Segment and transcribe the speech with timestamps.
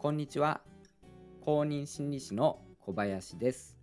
[0.00, 0.60] こんにちは。
[1.40, 3.76] 公認心理師の小林です。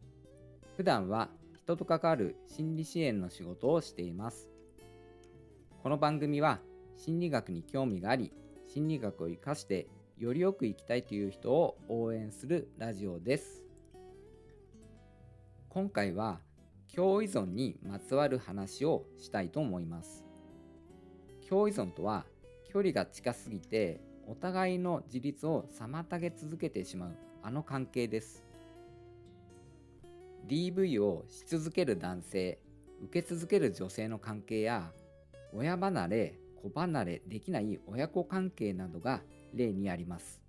[0.77, 4.47] 普段は人と関わる心理支援の仕事をしています。
[5.83, 6.61] この番組は
[6.95, 8.31] 心理学に興味があり
[8.65, 13.65] 心理学を活かしてよりよく生きたいという人を応援するラジオです。
[15.67, 16.39] 今回は
[16.95, 20.23] 共依存にまつわる話をしたいと思います。
[21.49, 22.25] 共依存とは
[22.71, 28.45] 距離が近すぎてお互いの自立を妨げ続けてしまうあの関係です。
[30.47, 32.59] DV をし続ける男性
[33.03, 34.91] 受け続ける女性の関係や
[35.53, 39.21] 親離れ子離れできない親子関係などが
[39.53, 40.41] 例にあります。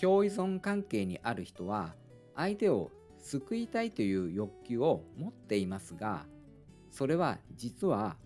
[0.00, 1.94] 共依存関係にある人は
[2.34, 6.26] 相手を救いたいという欲求を持っていますが
[6.90, 8.16] それは実は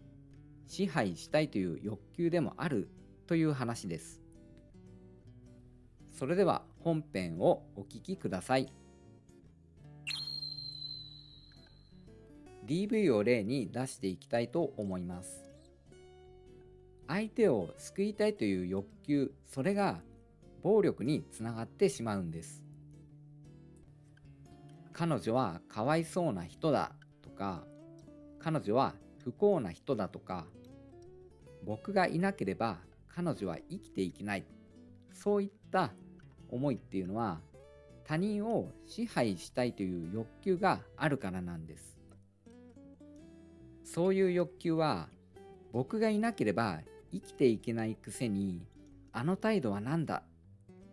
[0.66, 2.88] 支配したいという欲求でもある
[3.26, 4.22] という話です。
[6.12, 8.72] それでは本編をお聞きください。
[12.66, 15.44] DV を例に出していきたいと思います。
[17.06, 20.00] 相手を救いたいという欲求それが
[20.62, 22.62] 暴力につながってしまうんです。
[24.92, 27.64] 彼女はかわいそうな人だとか
[28.38, 30.46] 彼女は不幸な人だとか
[31.64, 32.78] 僕がいなければ
[33.16, 34.44] 彼女は生きていけない。
[35.14, 35.94] そういった
[36.50, 37.40] 思いっていうのは
[38.04, 41.96] 他人を支配したいという欲求があるからなんです。
[43.84, 45.08] そういう欲求は
[45.72, 48.66] 僕がいなければ生きていけないくせに
[49.12, 50.22] あの態度は何だ、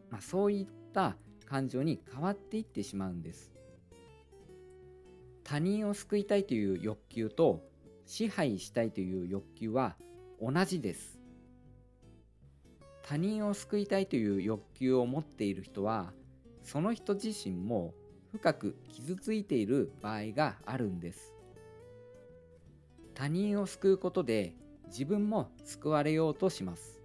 [0.10, 3.52] まあ、そういった感情に変わっていってしまうんです。
[5.44, 7.66] 他人を救いたいという欲求と
[8.06, 9.98] 支配したいという欲求は
[10.42, 11.23] 同じです。
[13.04, 16.14] 他人を救いたいという欲求を持っている人は
[16.64, 17.94] その人自身も
[18.32, 21.34] 深く傷ついている場合があるんです。
[23.14, 24.56] 他人を救うことで
[24.88, 27.00] 自分も救われようとします。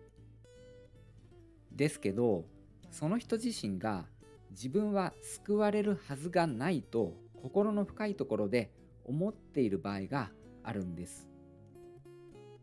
[1.72, 2.44] ですけど
[2.90, 4.06] その人自身が
[4.50, 8.72] 自分は救われるはずがないと心の深いところで
[9.04, 10.30] 思っている場合が
[10.62, 11.28] あるんです。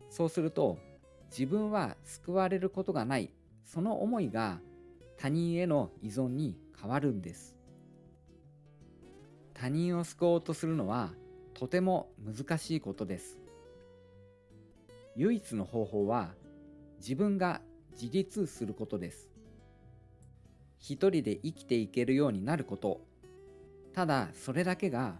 [0.10, 0.80] そうすると
[1.30, 3.32] 自分は救われることがない。
[3.66, 4.60] その思いが
[5.18, 7.56] 他人への依存に変わるんです。
[9.54, 11.14] 他人を救おうとするのは
[11.54, 13.40] とても難しいことです。
[15.16, 16.34] 唯一の方法は
[16.98, 17.62] 自分が
[17.94, 19.30] 自立することです。
[20.78, 23.02] 一人で生きていけるようになること。
[23.94, 25.16] ただそれだけが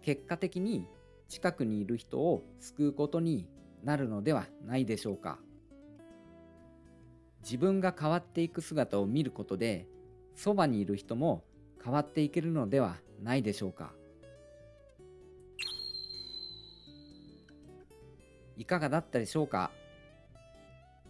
[0.00, 0.86] 結果的に
[1.28, 3.48] 近くにいる人を救うことに
[3.82, 5.38] なるのではないでしょうか。
[7.42, 9.88] 自分が変わっていく姿を見ることで
[10.36, 11.42] そばにいる人も
[11.82, 13.92] 変わっていけるのではないでしょうか。
[18.56, 19.72] いかがだったでしょうか。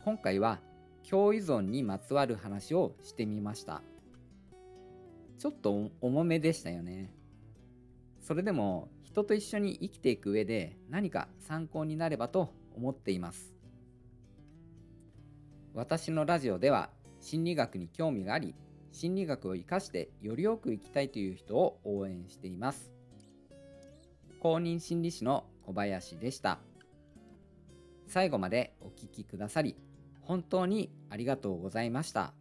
[0.04, 0.58] 今回は
[1.08, 3.82] 共依存にまつわる話をしてみました。
[5.38, 7.12] ちょっと重めでしたよね。
[8.20, 13.54] それでも人と一緒に生きていく上で何か参考になればと思っています。
[15.74, 16.90] 私のラジオでは
[17.20, 18.54] 心理学に興味があり、
[18.92, 22.92] 心理学を活かしてよりよく生きたいという人を応援しています。
[24.40, 26.58] 公認心理師の小林でした。
[28.06, 29.76] 最後までお聴きくださり、
[30.20, 32.34] 本当にありがとうございました。